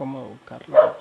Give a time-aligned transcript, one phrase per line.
[0.00, 0.96] cómo educarlos.